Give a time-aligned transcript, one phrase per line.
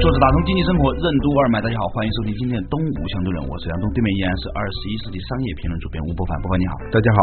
[0.00, 7.18] 坐着打通经济生活任督二脉，大家好，欢迎收听今天的东吴相对论，我是杨东，对面依然是二十一世纪商业评论主编吴伯凡，伯凡你好，大家好。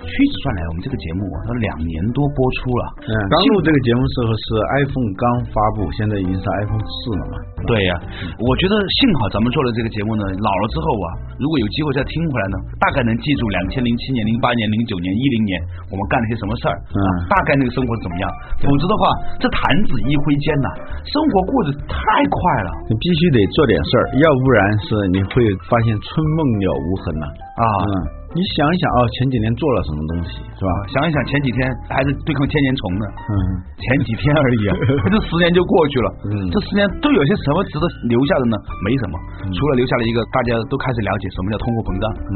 [0.00, 2.82] 屈指算来，我们这个节目啊，它两年多播出了。
[3.04, 4.44] 嗯，刚录这个节目时候是
[4.80, 7.34] iPhone 刚发布，现在已经是 iPhone 四了嘛？
[7.68, 7.92] 对呀，
[8.40, 15.52] 我觉得幸好咱们做了这个节目呢，老了之后啊，如果有机会再听回来呢，大概能记住两千零七年、零八年、零九年、一零年
[15.92, 18.24] 我们干了些什么事儿，嗯，大概那个生活怎么样。
[18.64, 19.02] 否则的话，
[19.36, 20.68] 这弹指一挥间呐，
[21.04, 22.00] 生活过得太
[22.32, 22.70] 快了。
[22.88, 26.08] 你必须得做点事儿，要不然是你会发现春
[26.40, 27.26] 梦了无痕呐。
[27.60, 27.92] 啊，嗯，
[28.30, 30.70] 你想一想哦，前几年做了什么东西是吧？
[30.94, 31.58] 想一想前几天
[31.90, 33.34] 还是对抗千年虫呢，嗯，
[33.74, 34.72] 前几天而已啊，
[35.10, 36.08] 这十年就过去了。
[36.30, 38.54] 嗯这十年都有些什么值得留下的呢？
[38.86, 39.14] 没什么，
[39.50, 42.04] 除了留下了一个大家都开始了解什么叫通货膨胀。
[42.30, 42.34] 嗯，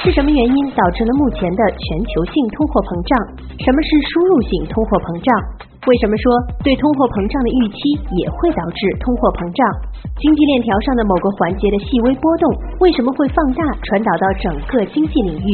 [0.00, 3.12] 是什么原因导致了目前的全球性通货膨胀？
[3.60, 5.28] 什么是输入性通货膨胀？
[5.82, 6.30] 为什么说
[6.62, 9.66] 对通货膨胀的预期也会导致通货膨胀？
[10.14, 12.46] 经济链条上的某个环节的细微波动
[12.78, 15.50] 为什么会放大传导到整个经济领域？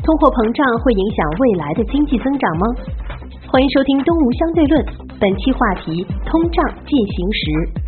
[0.00, 2.64] 通货膨胀会影响未来的经济增长吗？
[3.52, 4.80] 欢迎收听《东吴相对论》，
[5.20, 7.85] 本期话题：通胀进行时。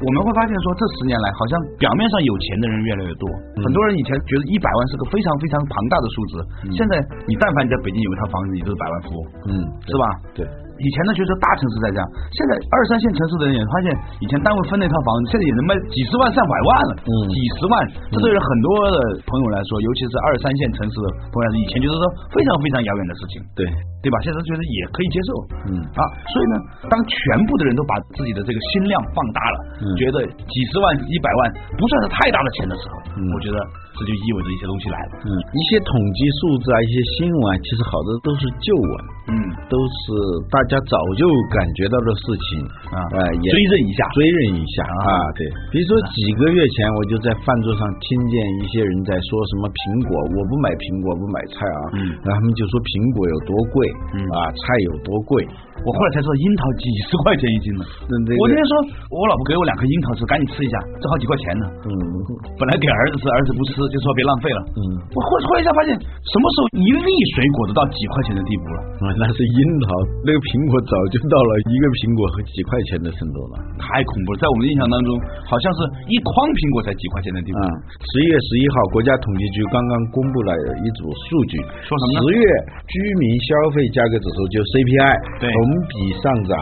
[0.00, 3.28] 我们会发现说，这十年来好像表面上有钱的人越来越多，
[3.60, 6.32] 很多人以前觉得一百万是个非常非常庞大的数字，
[6.72, 6.96] 现在
[7.28, 9.20] 你但凡你在北京有一套房子，你都是百万富翁，
[9.52, 9.52] 嗯
[9.84, 10.04] 是吧？
[10.32, 10.48] 对。
[10.80, 17.74] 以前呢，就是大城市在这样，现在二三线城市的人也发现，以前单位分那套房子，现在也能卖几十万、上百万了，嗯几十万，
[18.08, 18.96] 这对于很多的
[19.28, 23.68] 朋友来说，尤其是二三线城市的朋友来说，以前就是说非常非常遥远的事情，对，
[24.00, 24.16] 对吧？
[24.24, 25.30] 现在觉得也可以接受，
[25.68, 25.76] 嗯。
[25.96, 26.02] 啊，
[26.32, 26.54] 所以呢，
[26.88, 31.40] 当全部的人都把自己的这个心量放大了，嗯觉得几十万、一百万
[31.76, 33.56] 不算是太大的钱的时候，嗯我觉得
[34.00, 38.92] 这就意味着一些东西来了，嗯，一些统计数字啊，一些新闻啊，其实好多都是旧闻，
[39.36, 39.36] 嗯。
[39.70, 40.02] 都是
[40.50, 41.22] 大家早就
[41.54, 42.58] 感觉到的事情
[42.90, 49.78] 啊呃，也追认一下追认一下啊，对，比如说几个月前，我就在饭桌上听见一些人在说什么苹
[50.10, 53.89] 果，我不买苹果，不买菜啊，嗯然后他们就说苹果有多贵，嗯
[54.34, 55.42] 啊，菜有多贵，
[55.82, 57.82] 我后来才知道樱桃几十块钱一斤呢。
[58.40, 58.72] 我那天说，
[59.10, 61.64] 我老婆给我两颗樱桃吃，赶紧吃一下，这好几块钱呢。
[61.86, 61.90] 嗯
[62.60, 64.60] 本来给儿子吃，儿子不吃，就说别浪费了。
[64.76, 64.80] 嗯，
[65.12, 68.78] 我忽忽然一下发现，什么时候一粒水果都到几块钱的地步了？
[69.02, 69.88] 啊，那是樱桃，
[70.24, 73.64] 那个苹果早就到了一个苹果和几块钱的程度了。
[73.80, 74.36] 太恐怖了！
[74.38, 75.08] 在我们的印象当中，
[75.48, 75.78] 好像是
[76.12, 77.58] 一筐苹果才几块钱的地步。
[77.60, 77.66] 啊，
[77.98, 80.52] 十一月十一号，国家统计局刚刚公布了
[80.84, 81.56] 一组数据，
[81.88, 82.44] 说什么呢十月
[82.86, 85.48] 居民消费价格指数就 CPI，对。
[85.48, 85.58] 同
[85.88, 86.54] 比上涨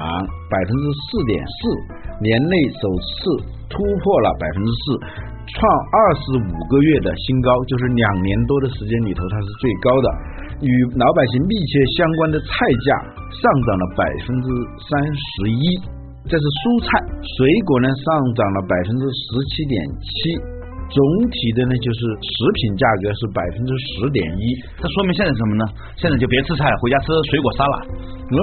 [0.46, 1.58] 百分之四点四，
[2.22, 3.12] 年内首次
[3.66, 4.82] 突破了百分之四，
[5.50, 5.58] 创
[5.92, 10.06] 二十五个月的新高，就是两年多的时间里头它是最高的。
[10.58, 12.50] 与老百姓密切相关的菜
[12.82, 12.88] 价
[13.30, 14.46] 上涨了百分之
[14.90, 15.62] 三十一，
[16.26, 16.88] 这是蔬菜，
[17.22, 19.22] 水果呢上涨了百分之十
[19.54, 20.34] 七点七，
[20.88, 21.00] 总
[21.30, 24.56] 体的呢就是食品价格是百分之十点一。
[24.80, 25.64] 这说明现在什么呢？
[25.96, 27.74] 现在就别吃菜了，回家吃水果沙拉。
[28.32, 28.36] 嗯，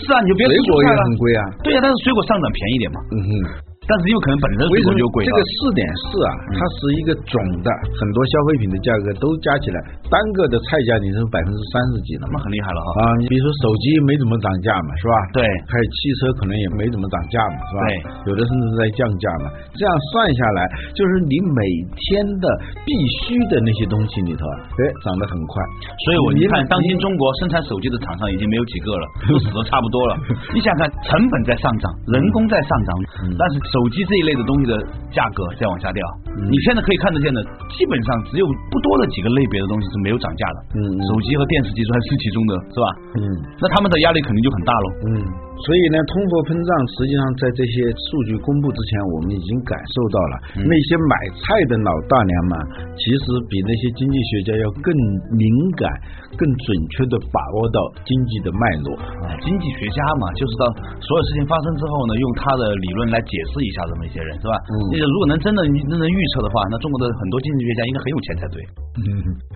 [0.00, 1.16] 是啊，你就别吃水果也很。
[1.16, 1.42] 贵啊。
[1.62, 2.98] 对呀、但是水果上涨便宜点嘛。
[3.12, 3.71] 嗯哼。
[3.92, 9.76] 但是有可能本身为什么水果就贵这个四点四啊，它是一个总的，很多消费品的价格都加起来，
[10.08, 12.40] 单个的菜价你是百分之三十几了嘛？
[12.40, 12.88] 那很厉害了哈。
[12.96, 15.12] 啊，你比如说手机没怎么涨价嘛，是吧？
[15.36, 17.80] 对还有汽车可能也没怎么涨价嘛，是吧？
[17.84, 19.52] 对，有的甚至在降价嘛。
[19.76, 20.64] 这样算下来，
[20.96, 21.60] 就是你每
[22.00, 22.48] 天的
[22.88, 25.60] 必须的那些东西里头啊，哎，涨得很快。
[26.08, 30.16] 所以我你你看，当今中国生产手机的厂商已经没有几个了， 都死的差不多了。
[30.56, 32.90] 你想想看，成本在上涨，人工在上涨，
[33.36, 34.72] 但是手机这一类的东西的
[35.10, 36.00] 价格在往下掉。
[36.48, 37.42] 你现在可以看得见的，
[37.72, 40.58] 基本上只有不多的几个类别的东西是没有涨价的。
[40.76, 42.86] 嗯嗯手机和电视机算是其中的，是吧？
[43.16, 43.20] 嗯
[43.60, 44.86] 那他们的压力肯定就很大喽。
[45.06, 45.10] 嗯。
[45.60, 52.52] 所以呢，通货膨胀实际上在这些数据公布之前，我们已经感受到了，那些买菜的老大娘们，
[52.98, 54.88] 其实比那些经济学家要更
[55.36, 55.44] 敏
[55.78, 55.86] 感、
[56.34, 56.66] 更准
[56.96, 58.88] 确的把握到经济的脉络。
[59.22, 60.64] 啊，经济学家嘛，就是到
[60.98, 64.54] 所有事情发生之后呢，用他的理论来解释一下这么一些人，是吧？
[64.66, 68.58] 嗯你如果能真的真能预测的话，那中国的很多经济学家应该很有钱才对。
[68.92, 69.06] 嗯，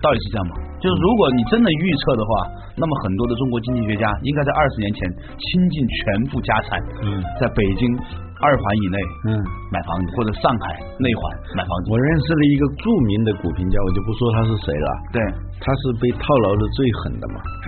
[0.01, 0.55] 道理是这样吗？
[0.79, 2.31] 就是如果你真的预测的话，
[2.79, 5.01] 那么很多的中国经济学家应该在二十年前
[5.37, 7.83] 倾尽全部家产，嗯在北京
[8.37, 8.97] 二环以内
[9.33, 9.43] 嗯。
[9.67, 11.21] 买房子，或者上海内环
[11.51, 11.91] 买房子。
[11.91, 15.19] 我认识了一个著名的股评家，我就不说他是谁了，对，
[15.59, 17.43] 他是被套牢的最狠的嘛。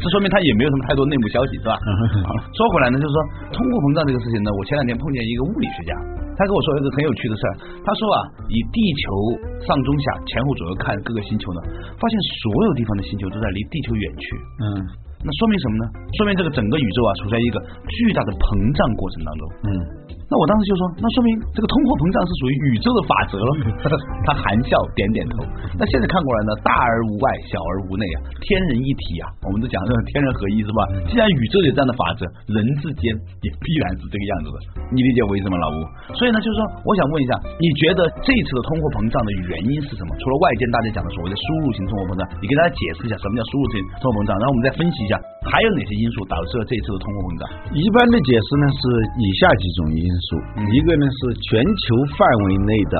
[0.00, 1.76] 这说明他也没有什么太多内幕消息，是吧？
[2.56, 3.16] 说回来呢，就是说
[3.52, 5.92] 通货膨胀这个事情呢，我前两天碰见一个物理学家，
[6.40, 7.52] 他跟我说一个很有趣的事儿。
[7.84, 9.04] 他说啊，以地球
[9.68, 11.60] 上中下前后左右看各个星球呢，
[12.00, 14.24] 发现所有地方的星球都在离地球远去。
[14.64, 14.64] 嗯
[15.24, 15.84] 那说明什么呢？
[16.14, 17.56] 说明这个整个宇宙啊，处在一个
[17.90, 18.44] 巨大的膨
[18.76, 19.42] 胀过程当中。
[19.66, 19.70] 嗯，
[20.28, 23.50] 那我当时就说，那说明这个通货膨胀是属于宇宙的法则了。
[24.28, 25.40] 他含笑点点头。
[25.80, 30.80] 那现在看过来呢，大而无外，小而无内啊，天人一体啊，我们都讲这个天人合一是吧？
[31.08, 33.08] 既然宇宙有这样的法则，人之间
[33.40, 34.56] 也必然是这个样子的。
[34.92, 35.80] 你理解我意思吗，老吴？
[36.12, 40.12] 所以呢，就是说，我想问一下，你觉得这次的通货膨胀的原因是什么？
[40.20, 45.16] 除了外界大家讲的所谓的输入型通货膨胀，你给大家解释一下什么叫输入型通货膨胀，然后我们再分析一下
[45.48, 47.42] 还有哪些因素导致了这一次的通货膨胀。
[47.72, 48.80] 一般的解释呢是
[49.24, 50.04] 以下几种因
[50.72, 51.82] 一个呢是全球
[52.16, 52.94] 范围内的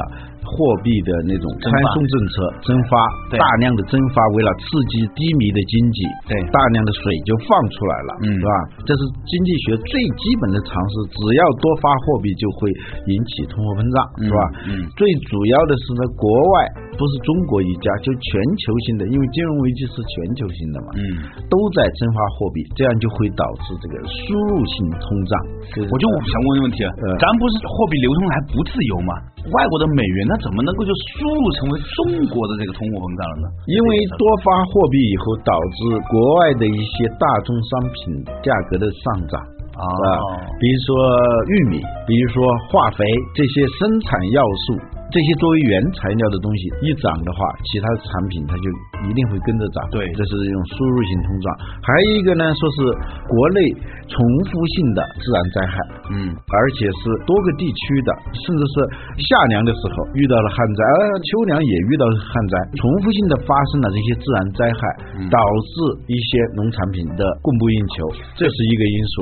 [0.49, 2.33] 货币的那种宽松政策
[2.65, 2.97] 蒸发，
[3.37, 5.99] 大量的蒸发，为了刺激低迷的经济，
[6.29, 6.35] 对。
[6.49, 8.27] 大量的水就放出来了，嗯。
[8.39, 8.53] 是吧？
[8.89, 12.71] 这是经济学最基本的常识，只要多发货币就会
[13.11, 14.41] 引起通货膨胀，是吧？
[14.73, 14.89] 嗯。
[14.97, 16.53] 最主要的是呢，国外
[16.97, 21.05] 不是中国一家，就全球性的，因为金融危机是全球性的嘛，嗯，
[21.47, 25.33] 都在增发货币，这样就会导致这个输入性通胀。
[25.91, 26.79] 我就想问一个问题
[27.21, 29.12] 咱不是货币流通还不自由吗？
[29.50, 31.99] 外国的美元它怎么能够就输入成为中
[32.29, 33.47] 国的这个通货膨胀了呢？
[33.65, 33.89] 因为
[34.21, 35.79] 多发货币以后，导致
[36.09, 39.41] 国外的一些大宗商品价格的上涨。
[39.79, 40.11] 哦啊，
[40.59, 40.91] 比如说
[41.47, 44.75] 玉米，比如说化肥这些生产要素，
[45.08, 48.66] 这些作为原材料的东西一涨的话，其他的产品它就
[49.08, 49.81] 一定会跟着涨。
[49.88, 51.46] 对这是一种输入性通胀。
[51.81, 52.76] 还有一个呢，说是
[53.25, 53.58] 国内
[54.05, 54.20] 重
[54.52, 55.75] 复性的自然灾害，
[56.12, 58.75] 嗯，而且是多个地区的，甚至是
[59.16, 64.81] 夏粮的时候遇到了旱灾，而秋粮也遇到了旱灾，重复性的发生了这些自然灾害，
[65.32, 65.72] 导致
[66.12, 68.04] 一些农产品的供不应求，
[68.37, 69.12] 这是一个因素。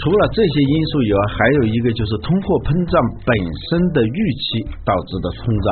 [0.00, 2.96] 除了这些因素以外，还有一个就是通货膨胀
[3.28, 3.32] 本
[3.68, 5.66] 身的预期导致的通胀。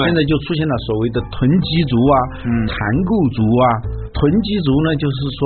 [0.00, 2.14] 现在就出现了所谓的囤积族啊、
[2.44, 2.74] 嗯团
[3.04, 3.64] 购族啊。
[4.16, 5.40] 囤积族呢，就是说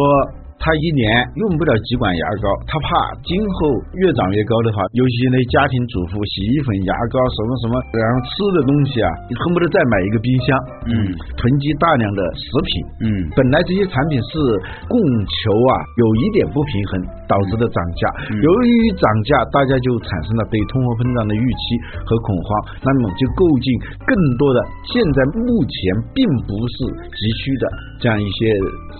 [0.60, 1.08] 他一年
[1.40, 2.88] 用不了几管牙膏，他怕
[3.24, 9.08] 今后越长越高的话，尤其那家庭主妇洗衣粉、牙膏什么什么，然后吃的东西啊，
[9.40, 10.46] 恨不得再买一个冰箱，
[10.84, 10.92] 嗯。
[11.40, 12.72] 囤积大量的食品，
[13.08, 13.08] 嗯。
[13.32, 14.36] 本来这些产品是
[14.84, 16.92] 供求啊有一点不平衡
[17.24, 18.36] 导致的涨价，嗯。
[18.44, 21.64] 由于涨价，大家就产生了对通货膨胀的预期
[22.04, 22.48] 和恐慌，
[22.84, 23.66] 那么就购进
[24.04, 24.60] 更多的
[24.92, 25.74] 现在目前
[26.12, 26.76] 并不是
[27.08, 27.64] 急需的
[27.96, 28.52] 这样一些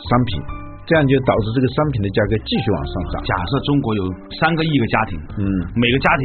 [0.08, 0.59] 商品。
[0.90, 3.22] 这样就导致这个商品的价格继续往上涨。
[3.22, 4.02] 假设中国有
[4.42, 5.46] 三个亿个家庭，嗯
[5.78, 6.24] 每个家庭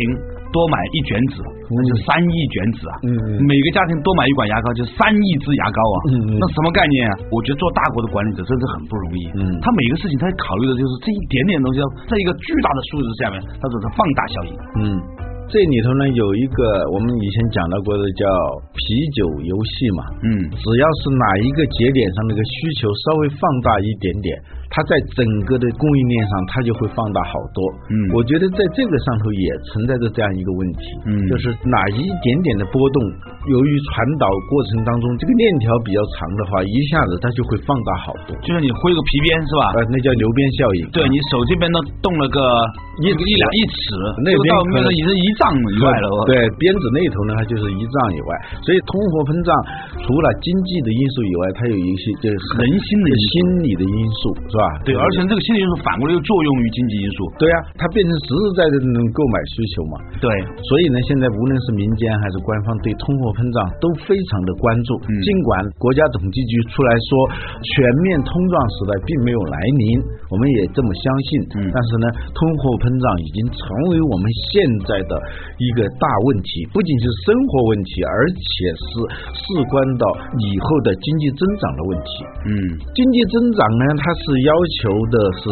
[0.50, 1.38] 多买一卷纸，
[1.70, 2.94] 那就三亿卷纸啊。
[3.06, 5.98] 嗯嗯每个家庭多买一管牙膏，就三亿支牙膏啊。
[6.10, 7.14] 嗯嗯那什么概念啊？
[7.30, 9.22] 我觉得做大国的管理者真是很不容易。
[9.38, 11.78] 嗯他每个事情他考虑的就是这一点点东西，
[12.10, 14.52] 在一个巨大的数字下面，它只是放大效应。
[14.82, 14.82] 嗯，
[15.48, 18.26] 这里头呢有一个我们以前讲到过的叫
[18.74, 18.82] 啤
[19.14, 20.02] 酒游戏嘛。
[20.26, 24.34] 嗯只要是哪一个节点上那个需求稍微放大一点点，
[24.76, 27.64] 它在整个的供应链上它就会放大好多。
[27.88, 33.00] 嗯我觉得在这个上头也存在着这样一个问题，嗯就是哪一点点的波动，
[33.48, 38.36] 由于传导过程当中这个链条比较长的话，一下子它就会放大好多。
[38.44, 39.64] 就像你挥个皮鞭是吧？
[39.80, 40.80] 呃，那叫流鞭效应。
[40.92, 42.40] 对你手这边呢动了个
[43.00, 43.80] 一一两一尺，
[44.28, 46.08] 那边可能已经一丈以外了。
[46.28, 48.30] 对，鞭子那头呢，它就是一丈以外。
[48.60, 49.50] 所以通货膨胀
[50.04, 53.32] 除了经济的因素以外，它有一些就是人心的心
[53.64, 54.65] 理的因素，是吧？
[54.84, 57.18] 对，而且这个心理因素反过来又作用于经济因素。
[57.40, 59.96] 对啊，它变成实实在在的那种购买需求嘛。
[60.18, 60.26] 对，
[60.66, 64.98] 所以呢，现在无论是民间还是官方对通货膨胀都非常的关注。
[65.06, 67.10] 嗯尽管国家统计局出来说
[67.62, 69.86] 全面通胀时代并没有来临，
[70.34, 71.30] 我们也这么相信。
[71.62, 73.62] 嗯但是呢，通货膨胀已经成
[73.94, 75.14] 为我们现在的
[75.62, 78.90] 一个大问题，不仅是生活问题，而且是
[79.30, 80.06] 事关到
[80.42, 82.10] 以后的经济增长的问题。
[82.50, 82.50] 嗯
[82.98, 85.44] 经济增长呢，它是要求的是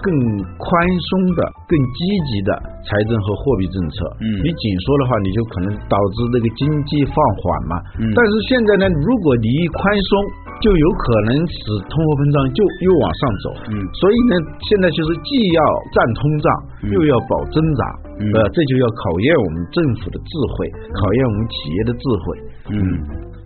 [0.00, 0.08] 更
[0.56, 0.66] 宽
[1.06, 1.98] 松的、更积
[2.32, 2.50] 极的
[2.82, 3.96] 财政和货币政策。
[4.24, 7.74] 嗯你紧缩的话，你就可能导致这个经济放缓嘛。
[8.00, 10.10] 嗯但是现在呢，如果你一宽松，
[10.58, 13.46] 就有可能使通货膨胀就又往上走。
[13.70, 14.32] 嗯所以呢，
[14.66, 15.60] 现在就是既要
[15.92, 16.46] 战通胀，
[16.82, 17.82] 嗯又要保增长。
[18.18, 22.24] 嗯呃，这就要考验我们政府的智慧，考验我们企业的智慧。
[22.66, 22.74] 嗯，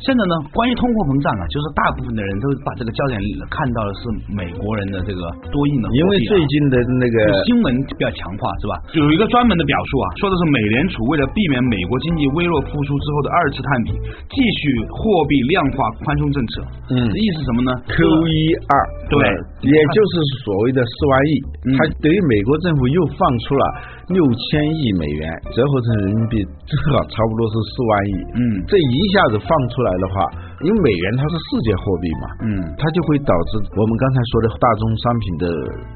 [0.03, 3.15] 现在呢，关于通货膨胀啊，就是大部分的人都把这个焦点
[3.47, 4.01] 看到的是
[4.35, 7.17] 美国人的这个多印的因为最近的那个
[7.47, 8.75] 新闻比较强化是吧？
[8.99, 13.91] 有一个专门的表述啊，说的是美联储为了避免美国经济微弱复苏之后的二次探底，
[14.35, 16.53] 继续货币量化宽松政策。
[16.91, 16.99] 嗯。
[17.15, 18.75] 意思什么呢？Q 一二，
[19.07, 19.23] 对。
[19.23, 19.31] 呃
[19.63, 21.33] 也就是所谓的四万亿，
[21.71, 21.79] 嗯。
[21.79, 23.63] 它等于美国政府又放出了
[24.13, 26.39] 六千亿美元，折合成人民币
[26.69, 28.13] 正好差不多是四万亿。
[28.37, 28.41] 嗯。
[28.69, 30.15] 这一下子放出来的话，
[30.63, 35.45] 因为美元它是世界货币嘛，嗯，它就会导致我们刚才说的大宗商品的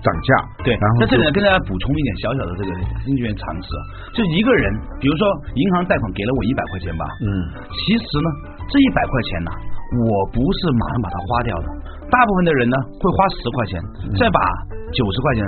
[0.01, 0.29] 涨价。
[0.65, 2.71] 对，然后就在这里呢，跟大家补充一点小小的这个
[3.05, 3.83] 经济学常识啊，
[4.17, 4.65] 就一个人，
[5.01, 5.23] 比如说
[5.55, 7.29] 银行贷款给了我一百块钱吧，嗯。
[7.71, 8.29] 其实呢，
[8.69, 9.51] 这一百块钱呢，
[10.03, 11.67] 我不是马上把它花掉的，
[12.11, 13.81] 大部分的人呢会花十块钱，
[14.19, 14.41] 再把
[14.93, 15.41] 九十块钱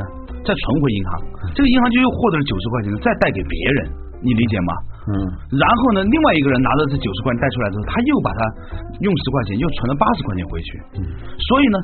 [0.49, 1.13] 再存回银行，
[1.53, 3.93] 这个银行就又获得了九十块钱，再贷给别人，
[4.25, 4.73] 你理解吗？
[5.09, 5.13] 嗯
[5.57, 8.41] 然后呢，另外一个人拿着这九十块钱贷出来之后，他又把它
[9.01, 10.69] 用十块钱又存了八十块钱回去。
[11.01, 11.03] 嗯
[11.49, 11.77] 所以呢，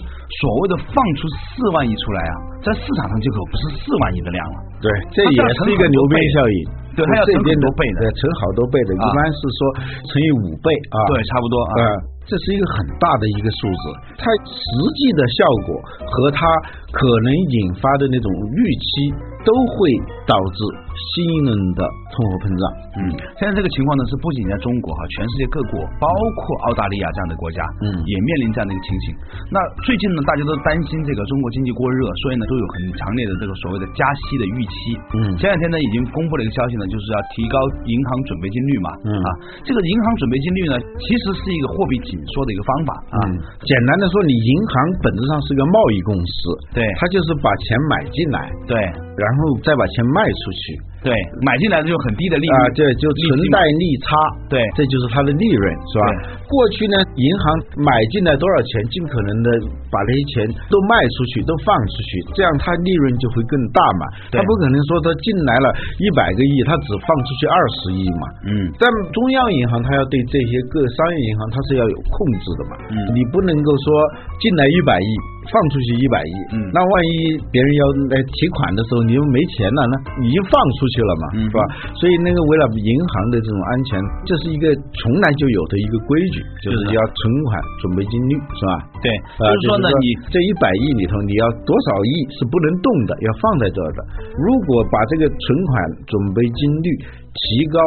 [0.45, 4.57] 所谓的放出四万亿出来啊，在市场上就可不是四万亿的量了。
[4.85, 6.57] 对，这也是一个牛鞭效应。
[6.95, 9.61] 对它要乘这边的很多倍的对，乘好多倍的，一啊般是说
[10.07, 10.99] 乘以五倍啊。
[11.11, 11.73] 对，差不多啊。
[11.75, 11.83] 呃，
[12.29, 13.83] 这是一个很大的一个数字，
[14.15, 14.63] 它实
[14.95, 15.75] 际的效果
[16.07, 16.47] 和它
[16.95, 19.11] 可能引发的那种预期
[19.43, 19.91] 都会
[20.23, 20.59] 导致
[20.95, 21.83] 新一轮的
[22.15, 22.63] 通货膨胀。
[22.95, 29.07] 嗯，现在这个情况呢是不仅在中国哈，全世界各国，包括澳大利亚这样的国家，嗯也面临这样的一个情形。
[29.51, 34.75] 那最近呢，大家都担心这个中国经济过热，所以呢都有很强烈的这个所谓的加息的预期。
[35.19, 38.89] 嗯前两天呢已经公布了一个消息呢，就是要提高银行准备金率嘛。
[39.05, 39.29] 嗯啊，
[39.67, 43.19] 这个银行准备金率呢，其实是一个货币紧缩的一个方法啊。
[43.27, 46.33] 嗯，简单的说，你银行本质上是个贸易公司，
[46.79, 48.39] 对它就是把钱买进来，
[48.71, 48.79] 对
[49.19, 50.63] 然后再把钱卖出去。
[51.05, 51.13] 对，
[51.45, 54.09] 买进来的就很低的利率啊，对，就存贷利差，
[54.49, 54.57] 对。
[54.73, 56.05] 这就是它的利润，是吧？
[56.49, 57.45] 过去呢，银行
[57.77, 59.49] 买进来多少钱，尽可能的
[59.93, 60.35] 把这些钱
[60.73, 64.03] 都卖出去，都放出去，这样它利润就会更大嘛。
[64.33, 64.41] 对。
[64.41, 65.69] 它不可能说它进来了
[66.01, 68.25] 一百个亿，它只放出去二十亿嘛。
[68.49, 68.51] 嗯。
[68.81, 72.97] 但中央银行它要对这些各商业银行它是要有控制的嘛，嗯。
[73.13, 73.87] 你不能够说
[74.41, 75.11] 进来一百亿
[75.51, 81.61] 放出去一百亿，嗯那万一别人要来提款的时候你又没钱了，那已经放出去了嘛，嗯是吧？
[82.01, 88.73] 所以那个为了银行的这种安全，这是一个从来就有的一个规矩，就是要存款准备金率，是吧？
[89.05, 89.07] 对，
[89.39, 94.01] 啊，就是说呢，你这一百亿里头，你要多少亿是不能动的，要放在这儿的。
[94.41, 95.73] 如果把这个存款
[96.09, 96.89] 准备金率
[97.35, 97.79] 提高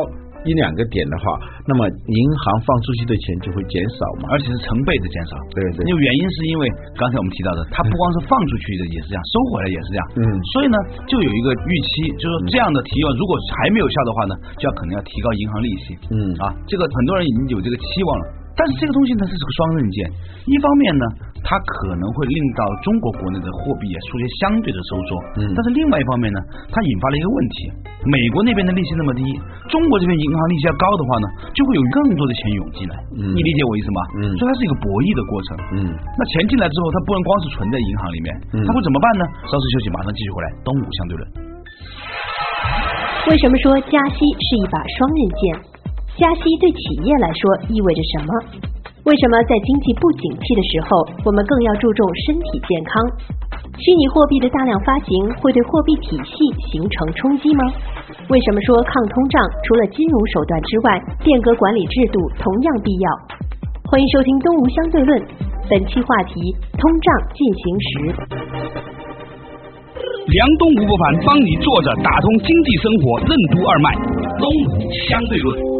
[0.47, 1.35] 一两个点的话，
[1.67, 4.31] 那么银行放出去的钱就会减少嘛。
[4.31, 5.35] 而且是成倍的减少。
[5.51, 6.63] 对对因为原因是因为
[6.95, 10.03] 刚才我们提到的，它不光是放出去的也是这样，收回来也是这样。
[10.15, 10.21] 嗯
[10.55, 15.85] 所以呢，就有一个预期，就是说这样的提要，如果还没有效的话呢，就要可能要提高银行利息。
[16.15, 18.25] 嗯啊，这个很多人已经有这个期望了。
[18.57, 19.97] 但是这个东西呢，这是个双刃剑。
[20.49, 21.05] 一方面呢，
[21.45, 26.39] 它可能会令到中国国内的货币也出现相对的收缩，嗯但是另外一方面呢，
[26.73, 27.55] 它引发了一个问题：
[28.09, 29.21] 美国那边的利息那么低，
[29.69, 32.95] 中国这边银行利息要高的话呢，就会有更多的钱涌进来。
[33.21, 33.99] 嗯你理解我意思吗？
[34.25, 35.47] 嗯所以它是一个博弈的过程。
[35.77, 39.23] 嗯那钱进来之后，它不能光是存在银行里面，嗯它会怎么办呢？
[39.45, 40.47] 稍事休息，马上继续回来。
[40.65, 41.21] 东吴相对论。
[43.29, 45.41] 为什么说加息是一把双刃剑？
[46.17, 48.29] 加息对企业来说意味着什么？
[49.05, 50.89] 为什么在经济不景气的时候，
[51.23, 52.97] 我们更要注重身体健康？
[53.77, 56.33] 虚拟货币的大量发行会对货币体系
[56.73, 57.61] 形成冲击吗？
[58.33, 63.07] 为什么说抗通胀除了金融手段之外，变革管理制度同样必要？
[63.85, 65.13] 欢迎收听《东吴相对论》，
[65.69, 66.33] 本期话题：
[66.81, 67.07] 通胀
[67.37, 67.93] 进行时。
[70.01, 73.93] 梁东吴不凡帮你坐着打通经济生活任督二脉，
[74.41, 75.76] 东吴相对论。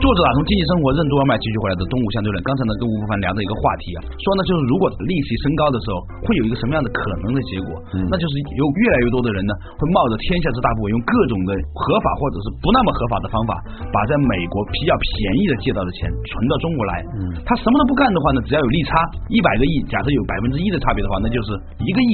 [0.00, 2.40] 作者打通经济生活任督二脉，继续回来的东吴相对论。
[2.40, 7.76] 刚才呢跟吴不凡聊的一个话题啊，说呢就是如果利息升高的时候，会有一个什么样的可能的结果？
[7.92, 13.52] 嗯那就是有越来越多的人呢，会冒着天下之大不韪，用各种的合法或者是不那么合法的方法，
[13.92, 17.04] 把在美国比较便宜的借到的钱存到中国来。
[17.20, 18.96] 嗯他什么都不干的话呢，只要有利差
[19.28, 21.52] 一百个亿，假设有百分之一的差别的话，那就是
[21.84, 22.12] 一个亿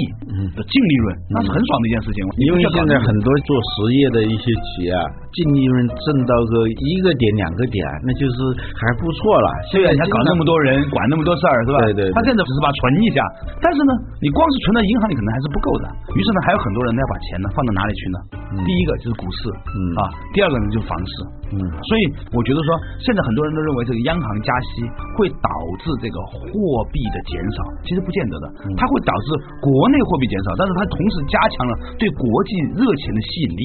[0.58, 2.18] 的净利润，那是很爽的一件事情。
[2.42, 8.36] 因为现在很多做实业的一些企业啊，净利润挣到个一个点两个点，那就是
[8.72, 9.48] 还不错了。
[9.68, 11.78] 虽然你还搞那么多人，管那么多事儿，是吧？
[11.84, 13.20] 对对对他现在只是把存一下，
[13.60, 13.92] 但是呢，
[14.24, 15.84] 你光是存到银行里可能还是不够的。
[16.16, 18.16] 于是呢，还有很多人呢要把钱呢放到哪里去呢？
[18.64, 21.14] 第一个就是股市，嗯啊，第二个呢就是房市。
[21.52, 22.02] 嗯所以
[22.34, 24.82] 我觉得说，现在很多人都认为这个央行加息
[25.14, 25.50] 会导
[25.82, 26.50] 致这个货
[26.90, 29.26] 币的减少，其实不见得的，嗯它会导致
[29.62, 33.62] 国内货币减少，但是它同时加强了对国际热钱的吸引力。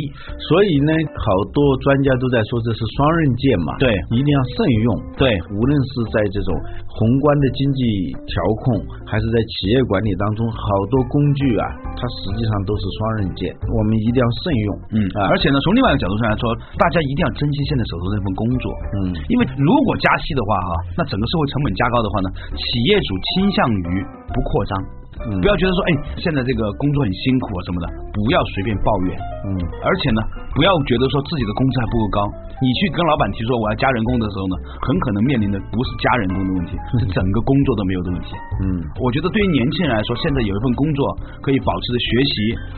[0.50, 4.88] 所以呢，好多专家都在说这是双刃剑嘛，对一定要慎用。
[5.17, 6.50] 对无论是在这种
[6.85, 7.81] 宏观的经济
[8.29, 8.65] 调控，
[9.09, 10.61] 还是在企业管理当中，好
[10.93, 11.65] 多工具啊，
[11.97, 14.69] 它实际上都是双刃剑，我们一定要慎用。
[14.93, 16.43] 嗯啊而且呢，从另外一个角度上来说，
[16.77, 18.67] 大家一定要珍惜现在手头这份工作。
[18.99, 25.00] 嗯因为如果加息的话哈，那整个社会成本加高的话呢，企业主倾向于不扩张。
[25.29, 29.17] 嗯不要觉得说，哎，现在这个工作很辛苦啊什么的，不要随便抱怨。
[29.41, 29.49] 嗯
[29.81, 30.21] 而且呢，
[30.53, 32.17] 不要觉得说自己的工资还不够高，
[32.61, 38.37] 你去跟老板提说我要加人工的时候呢，很可能面临的不是加人工的问题，是整个工作都没有的问题。
[38.61, 41.01] 嗯我觉得对于年轻人来说，现在有一份工作
[41.41, 42.35] 可以保持着学习，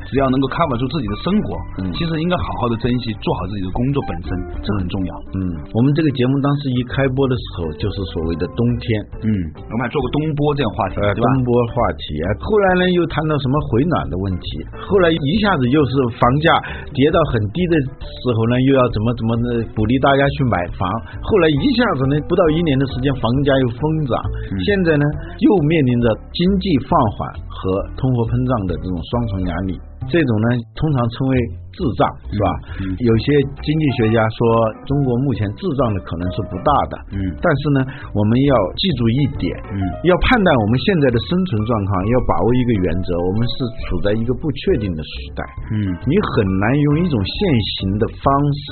[0.07, 1.45] 只要能够 cover 住自己的生活，
[1.83, 4.29] 嗯其实应该好好的珍惜，做好自己的工作本身，
[4.63, 5.11] 这很重要。
[5.35, 5.39] 嗯，
[5.75, 8.85] 我们这个节目当时一开播的时候，就是所谓的冬天。
[9.27, 9.27] 嗯，
[9.67, 11.27] 我们还做过东播这样话题，呃，对吧？
[11.35, 14.47] 东播话题啊，后来呢又谈到什么回暖的问题，
[14.81, 16.47] 后来一下子又是房价
[16.93, 20.83] 跌到很低的时候呢，又要怎么怎么的鼓励大家去买房，
[21.21, 24.15] 后来一下子呢不到一年的时间，房价又疯涨，
[24.51, 24.59] 嗯。
[24.63, 25.05] 现在呢
[25.39, 29.73] 又面临着经济放缓和通货膨胀的这种双重压力，
[30.07, 31.35] 这种呢通常称为
[31.73, 32.45] 滞胀，是吧？
[32.79, 33.25] 嗯有些
[33.65, 34.39] 经济学家说
[34.85, 37.79] 中国目前滞胀的可能是不大的，嗯但是呢
[38.13, 43.53] 我们要记住一点，嗯要判断我们现在的生存状况，要把握一个原则，我们是
[43.89, 45.41] 处在一个不确定的时代。
[45.73, 45.75] 嗯
[46.05, 47.35] 你很难用一种现
[47.81, 48.63] 行的方式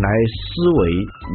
[0.00, 0.48] 来思
[0.80, 0.80] 维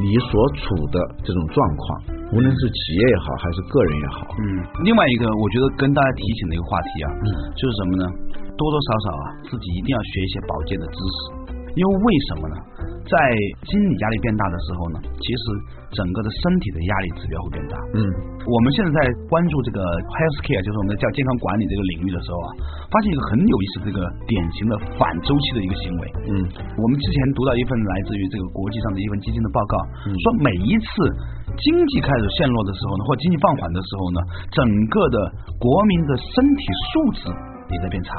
[0.02, 1.86] 你所处的这种状况，
[2.34, 4.18] 无论是企业也好，还是个人也好。
[4.42, 4.46] 嗯。
[4.84, 8.04] 另外一个，我觉得跟大家提醒的一个话题啊，嗯就是什么呢？
[8.58, 11.18] 多多少少啊，自己一定要学一些保健的知识。
[11.74, 12.56] 因为为什么呢？
[13.04, 13.18] 在
[13.66, 15.44] 心理压力变大的时候呢，其实
[15.90, 17.74] 整个的身体的压力指标会变大。
[17.98, 18.00] 嗯
[18.46, 22.48] 我们现在在关注这个 health care，就是我们的叫健康管理这个领域的时候啊，
[22.94, 26.02] 发现一个很有意思，这个典型的反周期的一个行为。
[26.30, 26.46] 嗯
[26.78, 29.74] 我们之前读到一份来自于这个国际上的一份基金的报告，
[30.06, 30.88] 嗯说每一次
[31.58, 34.20] 经济开始陷落的时候呢，或经济放缓的时候呢，
[34.54, 34.62] 整
[34.94, 35.18] 个的
[35.58, 36.62] 国民的身体
[36.94, 37.22] 素质
[37.74, 38.14] 也在变差。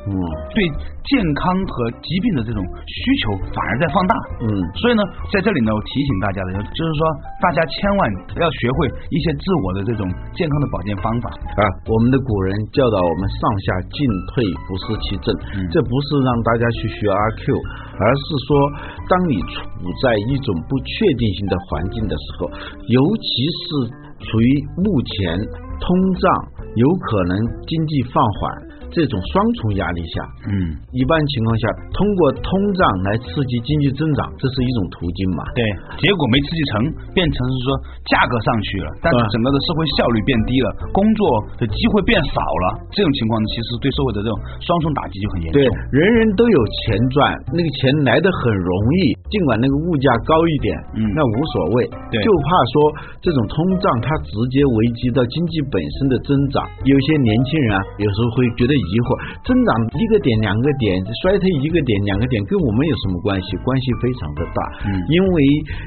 [0.00, 0.12] 嗯
[0.52, 0.56] 对
[1.04, 4.12] 健康和疾病的这种需求反而在放大。
[4.44, 4.48] 嗯
[4.80, 5.02] 所以呢，
[5.32, 7.00] 在这里呢，我提醒大家的，就是说，
[7.40, 8.00] 大家千万
[8.40, 11.28] 要学会一些自我的这种健康的保健方法。
[11.30, 13.98] 啊，我们的古人教导我们上下进
[14.32, 17.56] 退不失其正，嗯这不是让大家去学阿 Q，
[18.00, 18.48] 而是说，
[19.04, 19.64] 当你处
[20.00, 22.48] 在一种不确定性的环境的时候，
[22.88, 23.68] 尤其是
[24.24, 24.48] 处于
[24.80, 25.36] 目前
[25.80, 26.24] 通胀
[26.76, 30.14] 有可能经济放缓这种双重压力下，
[30.50, 35.42] 嗯，一般情况下，通过通胀来刺激经济增长，这是一种途径嘛？
[35.54, 35.62] 对，
[36.02, 36.72] 结果没刺激成，
[37.14, 37.68] 变成是说
[38.10, 41.22] 价格上去了，但是嗯整个的社会效率变低了，工作
[41.58, 45.56] 的机会变少了，这种情况，其实对社会的这种双重打击就很严重。
[45.56, 45.62] 对，
[45.94, 47.18] 人人都有钱赚，
[47.54, 51.86] 那个钱来的很容易，尽管那个物价高一点，嗯那无所谓。
[52.10, 52.74] 对就怕说
[53.22, 56.66] 这种通胀它直接危及到经济本身的增长。
[56.82, 59.08] 有些年轻人啊，有时候会觉得疑惑，
[59.44, 63.56] 增长一个点、两个点，衰退一个点、两个点，跟我们有什么关系？
[63.60, 64.58] 关系非常的大。
[64.88, 65.36] 嗯因为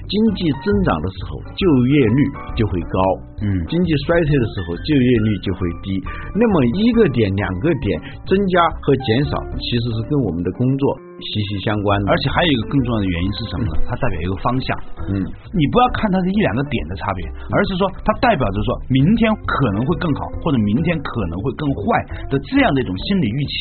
[0.09, 2.19] 经济增长的时候，就业率
[2.55, 2.97] 就会高。
[3.43, 5.99] 嗯经济衰退的时候，就业率就会低。
[6.33, 10.83] 那么一个点、两个点增加和减少，其实是跟我们的工作
[11.19, 12.11] 息息相关的。
[12.11, 13.73] 而且还有一个更重要的原因是什么呢？
[13.83, 14.67] 它代表一个方向。
[15.11, 15.19] 嗯
[15.51, 21.83] 你不要看它是一两个点的差别，而是说它代表着说明天可能会更好，或者明天可能会更坏
[22.31, 23.53] 的这样的一种心理预期。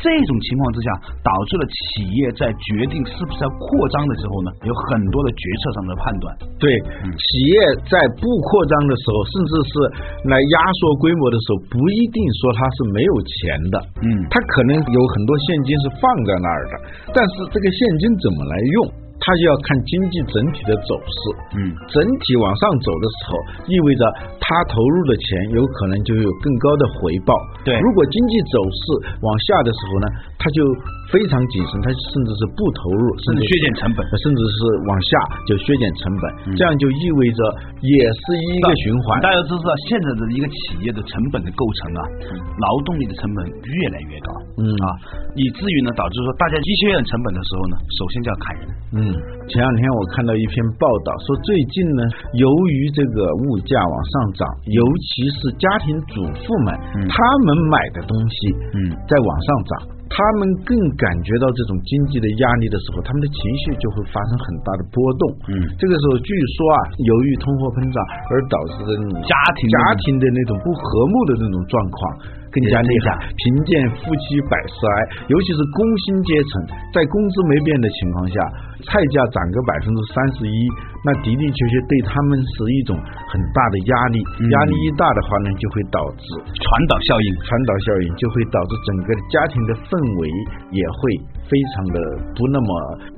[0.00, 0.88] 这种情况之下，
[1.20, 6.24] 导致了企业在决定是不是要扩张的时候呢，有很多的决策上的判断。
[6.58, 6.66] 对，
[7.12, 9.72] 企业在不扩张的时候，甚至是
[10.30, 13.76] 来压缩规模的时候，不一定说他是没有钱的。
[14.02, 16.74] 嗯他可能有很多现金是放在那儿的，
[17.16, 18.78] 但是这个现金怎么来用？
[19.20, 21.20] 它就要看经济整体的走势。
[21.58, 23.30] 嗯整体往上走的时候，
[23.66, 24.02] 意味着
[24.38, 27.34] 他投入的钱有可能就有更高的回报。
[27.64, 28.82] 对如果经济走势
[29.20, 30.06] 往下的时候呢，
[30.38, 30.62] 他就
[31.10, 35.10] 非常谨慎，他甚至是不投入，甚至削减成本甚至是往下
[35.48, 37.40] 就削减成本，嗯这样就意味着
[37.80, 38.22] 也是
[38.54, 39.20] 一个循环。
[39.20, 42.00] 大家都知道，现在的一个企业的成本的构成啊，
[42.60, 44.28] 劳动力的成本越来越高。
[44.60, 44.86] 嗯啊，
[45.34, 48.62] 以至于呢，导致说大家机械院成本的时候呢，首先就要砍人。
[48.94, 49.00] 嗯
[49.48, 52.02] 前两天我看到一篇报道说，最近呢，
[52.36, 56.76] 由于这个物价往上涨，尤其是家庭主妇们，
[57.08, 57.16] 他
[57.48, 58.36] 们买的东西，
[58.76, 58.92] 嗯。
[59.08, 59.72] 在往上涨，
[60.12, 65.22] 他们更感觉到这种经济的压力的时候，他们的情绪就会发生很大的波动。
[65.48, 65.52] 嗯。
[65.80, 67.96] 这个时候据说啊，由于通货膨胀
[68.28, 68.92] 而导致的
[69.24, 72.00] 家庭家庭的那种不和睦的那种状况。
[72.50, 76.50] 更加厉害，贫贱夫妻百事哀，尤其是工薪阶层，
[76.92, 78.34] 在工资没变的情况下，
[78.84, 80.58] 菜价涨个百分之三十一，
[81.04, 82.96] 那的的确确对他们是一种
[83.30, 84.18] 很大的压力。
[84.18, 90.22] 压力一大的话呢，就会导致传导效应，传导效应就会导致整个家庭的氛围
[90.74, 91.00] 也会
[91.46, 91.96] 非常的
[92.34, 92.68] 不那么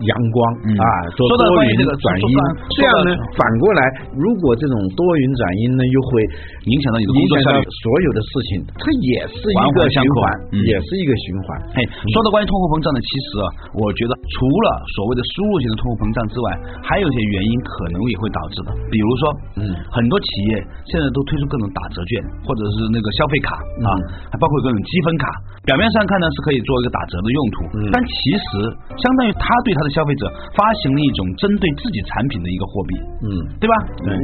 [0.05, 0.39] 阳光
[0.77, 0.85] 啊，
[1.17, 2.29] 多说到多云关于这个转阴。
[2.77, 3.81] 这样呢，反过来，
[4.13, 6.21] 如果这种多云转阴呢，又会
[6.69, 7.65] 影响到你的工作效率。
[7.81, 10.21] 所有的事情，它也是一个循环
[10.53, 11.49] 也是一个循环。
[11.77, 11.81] 哎，
[12.13, 14.67] 说到关于通货膨胀的，其实啊，我觉得除了
[15.01, 16.47] 所谓的输入型的通货膨胀之外，
[16.85, 19.23] 还有一些原因可能也会导致的，比如说，
[19.57, 20.61] 嗯很多企业
[20.93, 23.89] 现在都推出各种打折券，或者是那个消费卡啊，
[24.29, 25.25] 还包括各种积分卡。
[25.65, 28.49] 表面上看呢是可以做一个打折的用途，嗯但其实
[28.97, 30.25] 相当于他对他的消费者
[30.57, 32.93] 发行了一种针对自己产品的一个货币。
[33.25, 33.29] 嗯，
[33.61, 33.75] 对吧？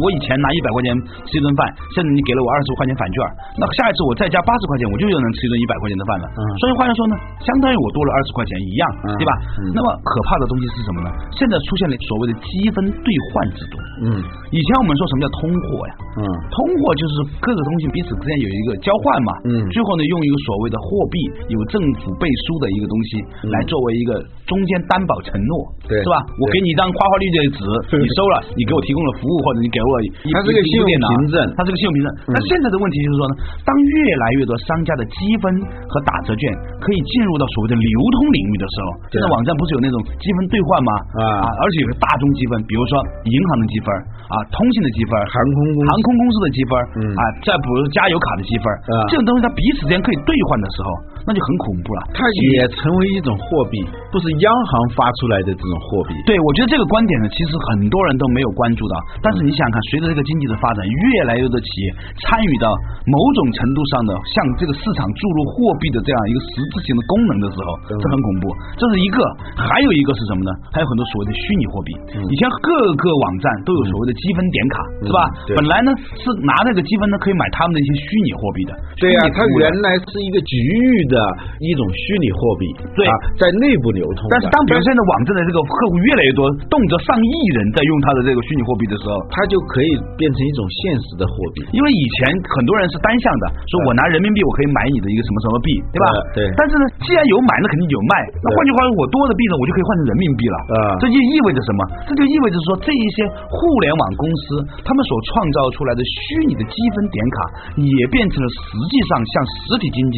[0.03, 0.97] 我以前拿一百块钱
[1.29, 3.17] 吃一顿饭，现在你给了我二十块钱返券，
[3.61, 6.27] 那下一次我再加八十块钱，我就又能吃一顿一百块钱的饭了。
[6.37, 7.15] 嗯所以话来说呢，
[7.45, 9.33] 相当于我多了二十块钱一样，嗯对吧？
[9.61, 11.09] 嗯那么可怕的东西是什么呢？
[11.37, 13.75] 现在出现了所谓的积分兑换制度。
[14.05, 14.21] 嗯
[14.55, 15.93] 以前我们说什么叫通货呀？
[16.17, 16.23] 嗯
[16.55, 21.17] 通货就是各个东西彼此之间有一个交换嘛，嗯最后呢用一个所谓的货币
[21.53, 23.21] 有政府背书的一个东西
[23.53, 25.53] 来作为一个中间担保承诺，
[25.89, 26.17] 嗯对是吧？
[26.41, 27.61] 我给你一张花花绿绿的纸，
[28.01, 32.09] 你收了，你给我提供了服务，或者你给我一它是个信用凭证它是个信用凭证。
[32.31, 33.35] 嗯那现在的问题就是说呢，
[33.67, 35.49] 当越来越多商家的积分
[35.91, 36.43] 和打折券
[36.85, 40.91] 可以进入到所谓的流通领域的时候，现对在网站不是有那种积分兑换吗？
[41.19, 42.93] 啊而且有个大众积分，比如说
[43.27, 43.89] 银行的积分
[44.31, 47.01] 啊，通信的积分，航空航空公司的积分，嗯。
[47.15, 49.07] 啊，再比如加油卡的积分，啊。
[49.11, 50.89] 这种东西它彼此之间可以兑换的时候，
[51.27, 52.01] 那就很恐怖了。
[52.15, 52.23] 它
[52.55, 53.83] 也成为一种货币，
[54.15, 56.15] 不是央行发出来的这种货币。
[56.25, 58.95] 对，我觉得这个观点呢，其实很多人都没有关注到。
[59.21, 61.87] 但是你想想看，随着这个经济的发展，越来越多的企业
[62.23, 62.71] 参与到
[63.11, 68.55] 某种程度上的向这个市场注入货币的这样一个实质性的功能的时候，这很恐怖。
[68.79, 69.19] 这是一个，
[69.59, 70.51] 还有一个是什么呢？
[70.71, 71.91] 还有很多所谓的虚拟货币。
[72.31, 72.71] 以前各
[73.03, 75.19] 个网站都有所谓的积分点卡，是吧？
[75.59, 78.71] 本来呢是拿这个积分呢可以买他们的一些虚拟货币的。
[79.03, 81.16] 对呀、它原来是一个局域的
[81.63, 82.65] 一种虚拟货币，
[82.97, 84.27] 对啊，在内部流通。
[84.33, 91.65] 但是当比如现在网站的这个客户越来越多，动辄上亿人在用它的这个虚拟货币的时候，它就可以变成一种现实的货币。
[91.77, 96.05] 因为以前很多人是单向的，说我拿人民币我可以买你的一个什么什么币，对吧？
[96.37, 98.13] 对对但是呢，既然有买，那肯定有卖。
[98.43, 100.57] 那换句话说，我多的币呢，我就可以换成人民币了。
[100.75, 101.81] 啊这就意味着什么？
[102.09, 104.45] 这就意味着说，这一些互联网公司
[104.83, 107.37] 他们所创造出来的虚拟的积分点卡，
[107.79, 110.17] 也变成了实际上向实体经济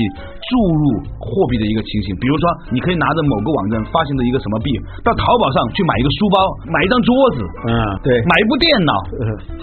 [0.48, 0.84] 注入
[1.20, 2.14] 货币的一个情形。
[2.18, 4.72] 比如说，你可以拿着某个网站发行的一个什么币，
[5.04, 6.36] 到淘宝上去买一个书包，
[6.70, 7.72] 买一张桌子，嗯，
[8.02, 8.12] 对。
[8.28, 8.92] 买一部电脑。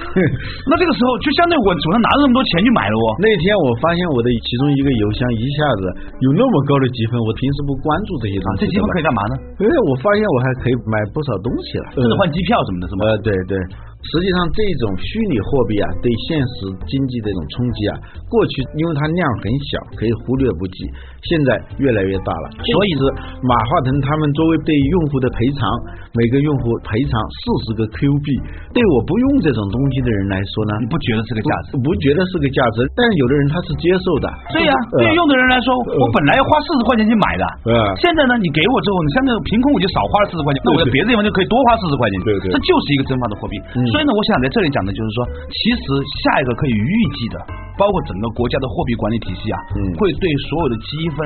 [0.69, 3.05] 那这个时候就相当于我手上拿着那么多钱去买了哦。
[3.21, 5.83] 那天我发现我的其中一个邮箱一下子
[6.25, 8.55] 有那么高的积分，我平时不关注这些东西。
[8.55, 9.33] 啊这积分可以干嘛呢？
[9.61, 13.01] 哎，我发现我还可以买不少东西了，甚至换机票什么的，是吗？
[13.05, 13.53] 呃，对对，
[14.09, 17.93] 实际上这种虚拟货币啊，对现实经济的一种冲击啊，
[18.31, 20.87] 过去因为它量很小，可以忽略不计，
[21.29, 22.45] 现在越来越大了。
[22.61, 23.01] 所以是
[23.45, 25.65] 马化腾他们作为对用户的赔偿，
[26.13, 28.27] 每个用户赔偿四十个 Q 币，
[28.73, 31.77] 对我不用这种东西的人来说呢，你不觉得是个价值？
[31.77, 34.27] 不不觉得是个价值，但是有的人他是接受的。
[34.53, 43.55] 对呀、呃对于用的人来说，我本来要花四十块钱去买的，呃现在呢，你给我之后，你相当于凭空我就少花了四十块钱，那我在别的地方就可以多花四十块钱，对对这就是一个蒸发的货币。
[43.75, 45.17] 嗯所以呢，我想在这里讲的就是说，
[45.49, 45.83] 其实
[46.23, 47.37] 下一个可以预计的，
[47.77, 51.17] 包括整个国家的货币管理体系啊，嗯会对所有的积分、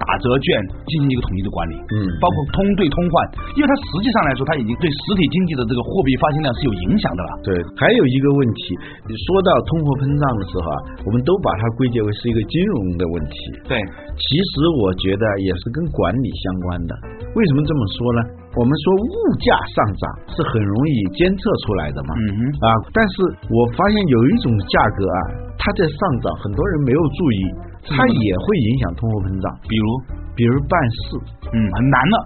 [0.00, 0.48] 打折券
[0.88, 3.14] 进行一个统一的管理，嗯包括通兑通换，
[3.56, 7.30] 因为它实际上来说，它已经对实体经济的这个货币发行量是有影响的了。
[7.44, 8.74] 对，还有一个问题，
[9.08, 13.36] 说到通货膨胀的时候啊，我们都把它归结为是一个金融的问题。
[13.68, 13.76] 对，
[14.16, 16.92] 其实我觉得也是跟管理相关的。
[17.36, 18.20] 为什么这么说呢？
[18.58, 20.02] 我们说物价上涨
[20.34, 22.10] 是很容易监测出来的嘛。
[22.18, 23.14] 嗯哼啊，但是
[23.54, 25.18] 我发现有一种价格啊，
[25.54, 27.40] 它在上涨，很多人没有注意，
[27.86, 29.46] 它也会影响通货膨胀。
[29.70, 29.86] 比如，
[30.34, 30.98] 比如办事，
[31.54, 32.16] 嗯，很难的。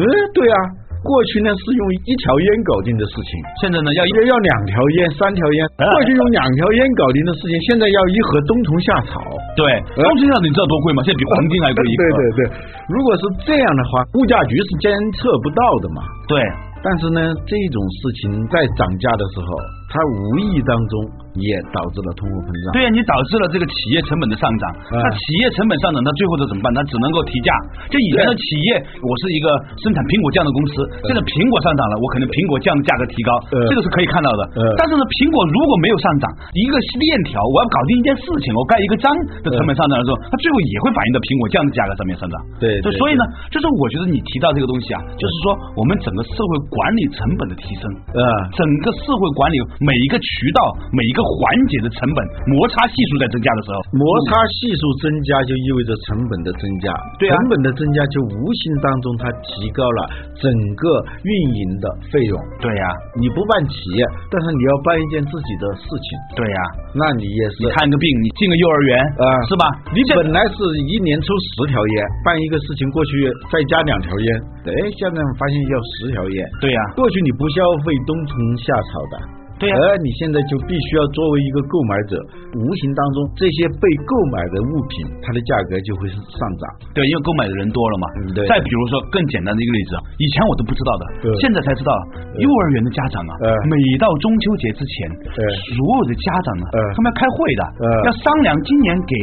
[0.00, 0.56] 嗯，对啊，
[1.04, 9.20] 过去呢是用一条烟搞定的事情，现在呢，要一要要两条烟、三条烟，啊过去用两条烟搞定的事情，现在要一盒冬虫夏草。
[9.54, 11.04] 对，冬虫夏草你知道多贵吗？
[11.04, 12.02] 现在比黄金还贵一对。
[12.08, 12.40] 对对，
[12.88, 14.88] 如果是这样的话，物价局是监
[15.20, 16.00] 测不到的嘛。
[16.26, 16.40] 对，
[16.80, 19.48] 但是呢，这种事情在涨价的时候，
[19.92, 21.04] 它无意当中
[21.40, 22.66] 也导致了通货膨胀。
[22.74, 24.64] 对呀、你导致了这个企业成本的上涨。
[24.94, 26.70] 啊那企业成本上涨，它最后的怎么办？
[26.74, 27.50] 它只能够提价。
[27.90, 29.46] 就以前的企业，我是一个
[29.82, 34.42] 生产苹果酱的公司，现在苹果上涨了，我可能苹果酱的价格提高，呃这个是可以看到的。
[34.54, 39.10] 呃但是呢，苹果如果没有上涨，一个链条，我要搞定一件事情，我盖一个章
[39.42, 42.34] 的成本上涨的时候，它最后也会反映到苹果酱的价格上面上涨。
[42.62, 48.20] 对所以呢，就是我觉得你提到这个东西啊，就是说我们整个社会管理成本的提升，呃
[48.54, 50.60] 整个社会管理每一个渠道、
[50.94, 51.40] 每一个环
[51.72, 52.18] 节的成本
[52.52, 57.32] 摩擦系数在增加的时候，摩擦系数增加就意味着成本的增加，对啊。
[57.32, 60.00] 成本的增加就无形当中它提高了
[60.36, 60.84] 整个
[61.24, 62.36] 运营的费用。
[62.60, 62.84] 对呀、
[63.16, 66.06] 你不办企业，但是你要办一件自己的事情，
[66.36, 66.58] 对呀、
[66.94, 67.64] 那你也是。
[67.64, 69.26] 你看个病，你进个幼儿园啊。
[69.48, 69.64] 是吧？
[69.94, 70.56] 你本来是
[70.88, 74.28] 一年抽十条烟，办一个事情过去再加两条烟，
[74.66, 76.38] 哎，现在发现要十条烟。
[76.60, 79.14] 对呀、过去你不消费冬虫夏草的，
[79.64, 82.12] 对呀、而你现在就必须要作为一个购买者，
[82.60, 86.64] 无形当中这些被购买的物品，它的价格就会是上涨。
[86.92, 88.06] 对，因为购买的人多了嘛。
[88.20, 88.44] 嗯对。
[88.46, 91.28] 再比如说更简单的一个例子，以前我都不知道的，对。
[91.40, 91.90] 现在才知道，
[92.36, 94.94] 幼儿园的家长啊，嗯每到中秋节之前，
[95.32, 95.40] 对。
[95.74, 99.14] 所有的家长呢，嗯他们要开会的，嗯要商量今年给。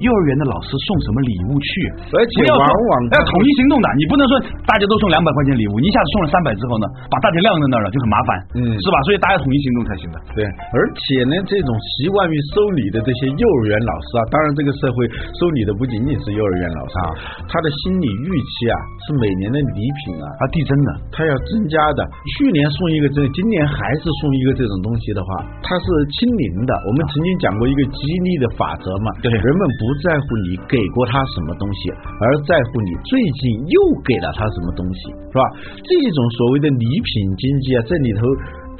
[0.00, 1.70] 幼儿园的老师送什么礼物去？
[2.16, 4.32] 而且不要说往往要统一行动的，你不能说
[4.64, 8.96] 大家都送两百块钱礼物，你一下子送了三百之后呢，把大家晾在那儿了，就很麻烦，嗯是吧？
[9.04, 10.16] 所以大家统一行动才行的。
[10.32, 15.04] 对，而且呢，这种习惯于收礼的这些幼儿园老师啊，当然这个社会
[15.36, 17.06] 收礼的不仅仅是幼儿园老师啊，
[17.46, 18.76] 他的心理预期啊，
[19.10, 22.06] 是每年的礼品啊，它，递增的，它要增加的。
[22.38, 26.70] 去年送一个这，今年还是送一个这种东西的话，它是清零的。
[26.86, 35.42] 我们曾经讲过一个激励的法则嘛，对人们不在乎你给过他什么东西，而在乎你最近又给了他什么东西，是吧？
[35.82, 38.22] 这种所谓的礼品经济啊，这里头。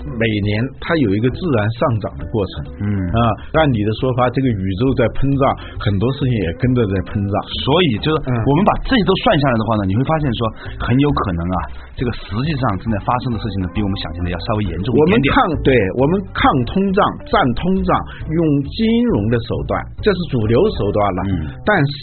[0.07, 2.87] 每年它有一个自然上涨的过程，嗯。
[3.11, 3.21] 啊，
[3.59, 5.43] 按你的说法，这个宇宙在膨胀，
[5.81, 7.35] 很多事情也跟着在膨胀，
[7.65, 8.33] 所以就是嗯。
[8.33, 10.41] 我们把这些都算下来的话呢，你会发现说
[10.81, 11.57] 很有可能啊，
[11.99, 15.35] 这个实际上正在发生的事情呢，比我们想象的要稍微严重我们一点点。
[15.35, 17.91] 抗对我们抗通胀、战通胀，
[18.29, 18.41] 用
[18.73, 18.81] 金
[19.17, 21.21] 融的手段，这是主流手段了。
[21.29, 21.33] 嗯。
[21.67, 21.95] 但是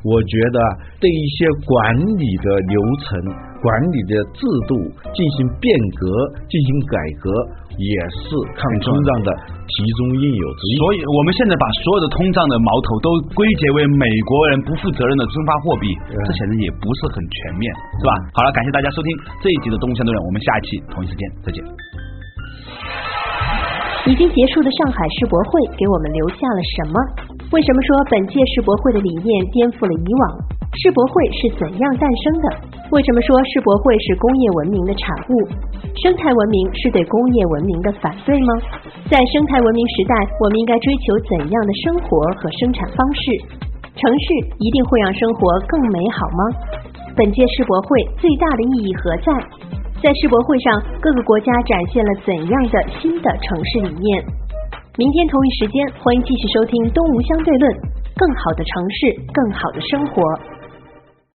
[0.00, 0.58] 我觉得
[0.96, 1.76] 对一些管
[2.16, 3.20] 理的流程、
[3.60, 4.72] 管理的制度
[5.12, 5.68] 进行变
[6.00, 6.08] 革、
[6.48, 7.28] 进行改革，
[7.76, 9.28] 也是抗通胀的
[9.68, 10.74] 其中应有之义。
[10.80, 17.68] 所以我们现在把所有的通胀的矛头都归结为美国人不负责任的增发货币，嗯这显然也不是很全面，
[18.00, 18.10] 是吧？
[18.32, 19.08] 好了，感谢大家收听
[19.44, 21.60] 这一集的《动物相对论》，我们下一期同一时间再见。
[24.08, 26.96] 已经结束的上海世博会给我们留下了什么？
[27.50, 30.22] 为什么说本届世博会的理念颠覆了以往？
[30.78, 32.46] 世博会是怎样诞生的？
[32.94, 35.34] 为什么说世博会是工业文明的产物？
[35.98, 38.50] 生态文明是对工业文明的反对吗？
[39.10, 43.22] 在生态文明时代，我们应该追求怎样的生活和生产方式？
[43.98, 44.26] 城市
[44.62, 46.40] 一定会让生活更美好吗？
[47.18, 49.30] 本届世博会最大的意义何在？
[49.98, 50.70] 在世博会上，
[51.02, 54.22] 各个国家展现了怎样的新的城市理念？
[54.98, 57.72] 明天同一时间，欢迎继续收听《东吴相对论》，
[58.18, 58.98] 更好的城市，
[59.32, 60.18] 更好的生活。